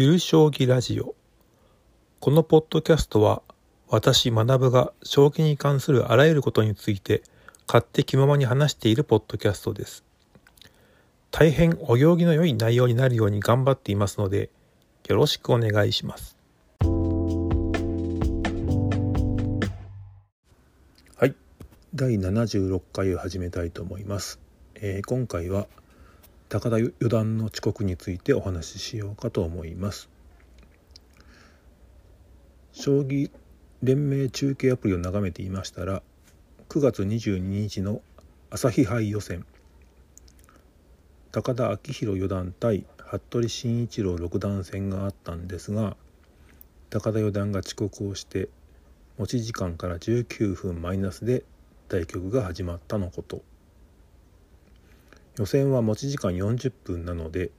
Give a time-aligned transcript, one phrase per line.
[0.00, 1.16] ゆる将棋ラジオ。
[2.20, 3.42] このポッドキャストは
[3.88, 7.24] 私学が将棋に関するあらゆることについて
[7.66, 10.04] 勝手気ままに話しているポッドキャストです。
[11.32, 14.50] 大変お行儀の良い内容になるように頑張っていますので
[15.08, 16.36] よろしくお願いします。
[21.16, 21.34] はい。
[21.92, 24.38] 第76回を始めたいと思います、
[24.76, 25.66] えー、今回は
[26.50, 30.08] 高田四段の遅刻についてお話ししようかと思います
[32.72, 33.30] 将棋
[33.82, 36.02] 連盟中継アプリを眺めていましたら
[36.70, 38.00] 9月22日の
[38.48, 39.44] 朝日杯予選
[41.32, 45.98] 高田昭宏四段対服部慎一郎六段戦があったんですが
[46.88, 48.48] 高田四段が遅刻をして
[49.18, 51.44] 持ち時間から19分マイナスで
[51.88, 53.42] 対局が始まったのこと。
[55.38, 57.50] 予選は持ち時間40分なので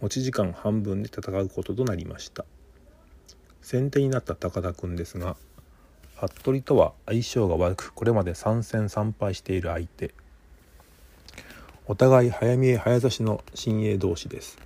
[0.00, 2.44] 持ち時間半分で戦うこととなりました。
[3.62, 5.36] 先手になった高田くんですが
[6.16, 10.12] 服部とは相性が悪くこれまで3戦3敗している相手。
[11.86, 14.58] お互い早見え早指しの新鋭同士です。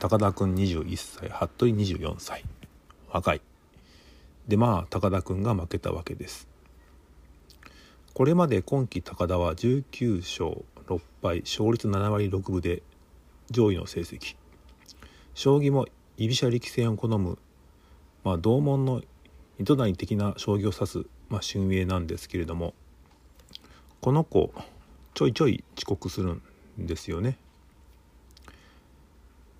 [0.00, 2.44] 高田くん21歳服部24歳。
[3.08, 3.40] 若い。
[4.48, 6.51] でまあ高田くんが負けたわけです。
[8.14, 12.82] これまで今季高田は19勝6敗勝率7割6分で
[13.50, 14.36] 上位の成績。
[15.34, 15.86] 将棋も
[16.18, 17.38] 居飛車力戦を好む、
[18.22, 19.00] まあ、同門の
[19.58, 22.74] 糸谷的な将棋を指す、まあ、俊英なんですけれども
[24.02, 24.52] この子
[25.14, 26.42] ちょいちょい遅刻するん
[26.78, 27.38] ですよね。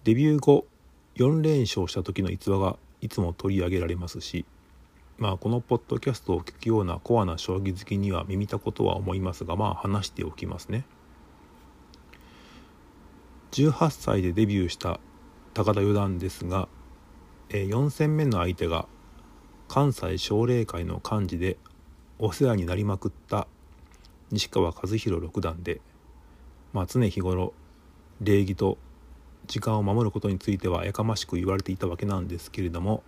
[0.04, 0.66] デビュー後
[1.16, 4.44] 4連勝した時の逸話がいつも取り上げられますし
[5.22, 10.84] まあこのポッドキャストを聞くようなコアな将棋好きには耳たことは思いますがまあ話しておきますね。
[13.52, 14.98] 18歳でデビューした
[15.54, 16.68] 高田四段ですが、
[17.50, 18.88] え4戦目の相手が
[19.68, 21.56] 関西奨励会の幹事で
[22.18, 23.46] お世話になりまくった
[24.32, 25.80] 西川和弘六段で、
[26.72, 27.52] まあ、常日頃
[28.20, 28.76] 礼儀と
[29.46, 33.04] 時間を守ることについてはやかましく言われていたわけなんですけれども、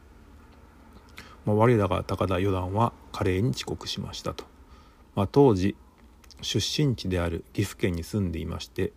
[1.44, 4.44] まあ、我らが高田四段は華麗に遅刻しましたと、
[5.14, 5.76] まあ、当時
[6.40, 8.92] 出身地である岐阜県に住んでいまして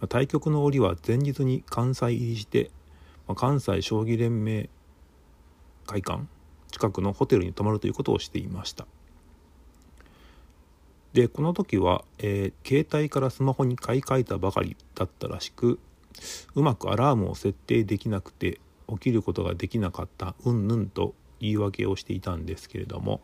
[0.00, 2.70] まあ対局の折は前日に関西入りして、
[3.26, 4.68] ま関西将棋連盟
[5.86, 6.26] 会館
[6.70, 8.86] 近くのホテルに泊まるということをしていました。
[11.14, 15.78] でこの時は、えー、携帯からスマホに買い替えたばかりだったらしく
[16.54, 23.20] うまくアラームを設定できなくて起きることができなかったうんぬんと言い訳をしていたんですけれども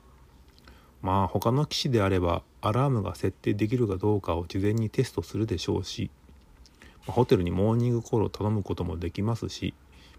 [1.01, 6.11] まあ他の棋士であればアラームが設定できるかどうかを事前にテストするでしょうし
[7.07, 9.75] ホテルにモーニングコールを頼むこともできますし、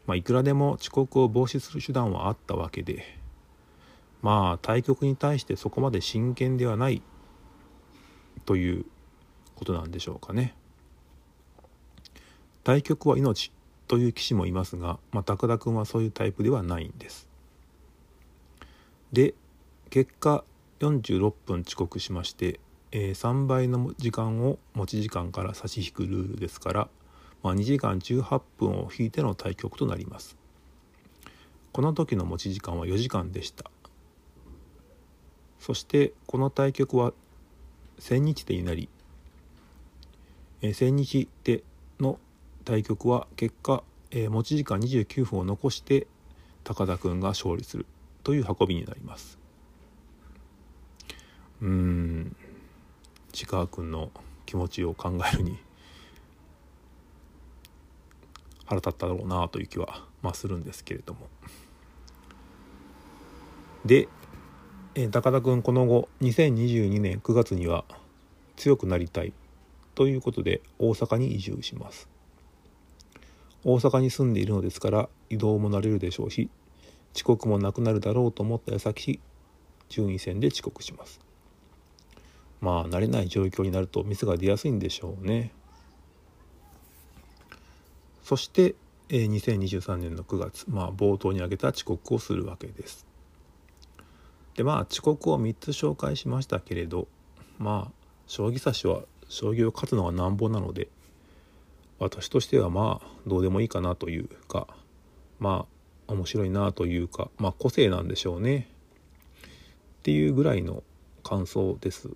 [0.06, 3.06] まあ、いくらでも遅刻を防止する手段はあったわけで
[4.22, 7.02] まあ対局に対してそこまで真剣ではない
[8.46, 8.86] という
[9.56, 10.56] ことなんでしょうかね。
[12.64, 13.52] 対局は命
[13.88, 17.28] という棋士もいますが、まあ、高田君はそういうタイプではないんです。
[19.13, 19.34] で
[19.90, 20.44] 結果
[20.79, 22.59] 46分遅刻しまして
[22.96, 26.90] え、3倍の時間を持ち時間から差し引くルールですから、
[27.41, 30.38] ま、2時間18分を引いての対局となります。
[31.72, 33.72] この時の持ち時間は4時間でした。
[35.57, 37.13] そしてこの対局は
[37.97, 38.90] 千日手になり、
[40.62, 41.63] えー、千日手
[42.00, 42.19] の
[42.63, 46.06] 対局は結果、え、持ち時間29分を残して
[46.63, 47.88] 高田君が勝利する。
[48.23, 49.38] という運びになります。
[51.61, 52.35] うん。
[53.31, 54.11] 市川君の
[54.45, 55.57] 気持ちを考えるに
[58.66, 61.28] 腹立っただろうなという気は、まあ、するんですけれども。
[63.85, 64.07] で、
[64.95, 67.83] え高田君この後2022年9月には
[68.56, 69.33] 強くなりたい
[69.95, 72.07] ということで大阪に移住します。
[73.66, 76.50] 大阪に住んでいるのですから移動も慣れるでしょうし
[77.15, 79.19] 遅刻もなくなるだろうと思った矢先
[79.89, 81.19] 順位戦で遅刻します。
[82.62, 85.51] まあ慣れない状況になるとミスが出やすいんでしょうね。
[88.24, 88.75] そして、
[89.10, 93.06] えー、2023年の9月、まあ、冒頭に挙げた遅刻をするわけです。
[94.56, 97.07] でまあ遅刻を3つ紹介しましたけれど
[97.57, 97.92] まあ
[98.27, 100.89] 将棋指しは将棋を勝つのがなんぼなので
[102.00, 104.68] 私としてはまあどうでもいいかなというか
[105.39, 105.74] まあ
[106.07, 108.67] 面白いなというかまあ個性なんでしょうね。
[110.00, 110.83] っていうぐらいの
[111.23, 112.09] 感想です。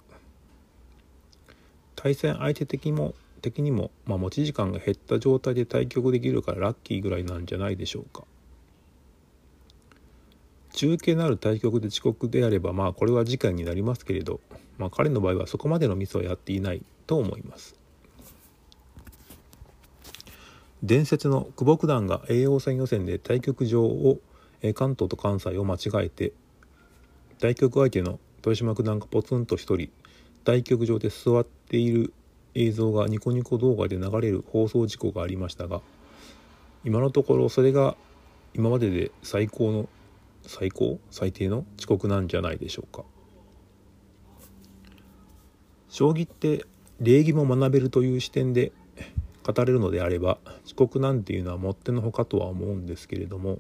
[1.95, 8.25] 対戦相手的にも的にも、まあ、持ち時間が減った状態で対局できるからラッキーぐらいなんじゃないでしょうか。
[10.73, 14.41] 中継のある対局で遅刻であればまあこれは次回になりますけれど、
[14.77, 17.76] まあ、彼の場合はそこまでのミスはやっていないと思います。
[20.83, 24.19] 伝説の久保九段が栄養戦予選で対局場を
[24.75, 26.33] 関東と関西を間違えて
[27.39, 29.89] 対局相手の豊島九段がポツンと一人
[30.43, 32.13] 対局場で座っている
[32.55, 35.81] 映像がニコニコ動画で流れる放送事故がありましたが
[36.83, 37.95] 今のところそれが
[38.53, 39.89] 今までで最高の
[40.45, 40.99] 最高？
[41.11, 43.03] 最低の遅刻なんじゃないでしょうか。
[45.89, 46.65] 将棋って
[47.01, 48.71] 礼儀も学べるという視点で
[49.47, 53.59] 語れるのであれば遅刻なんていうのはもってのほかとは思うんですけれども、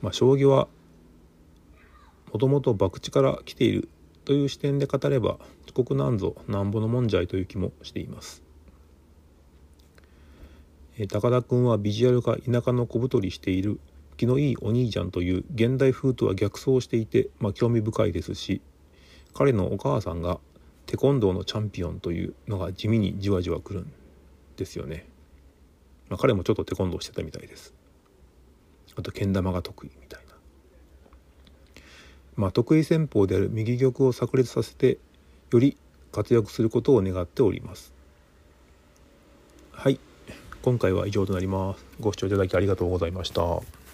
[0.00, 0.68] まあ、将棋は
[2.32, 3.88] もともと博打から来ている
[4.24, 8.42] という視点で語れば遅刻なんぞなんぼのもんじゃいという気もしています。
[10.98, 13.78] え高田君はビジュアルが田舎の小太りしている
[14.16, 18.62] 気のいいお兄ちゃんという現代風とは逆走していて、まあ、興味深いですし
[19.34, 20.40] 彼のお母さんが
[20.86, 23.92] テコンドーのチャンピオンというのが地味にじわじわくるん
[24.56, 25.06] ですよね、
[26.08, 27.74] まあ、彼もちょっとテコンドーしてたみたいです。
[28.98, 30.34] あとけん玉が得意みたいな。
[32.36, 34.98] まあ得意戦法である右玉を炸裂させて
[35.50, 35.76] より
[36.12, 37.92] 活躍することを願っております。
[39.72, 40.00] はい。
[40.62, 41.84] 今回は以上となります。
[42.00, 43.85] ご視聴いただきありがとうございました。